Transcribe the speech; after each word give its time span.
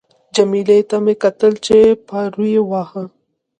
جميله 0.35 0.77
ته 0.89 0.97
مې 1.03 1.13
کتل 1.23 1.53
چې 1.65 1.77
پارو 2.07 2.43
یې 2.53 2.61
واهه. 2.69 3.03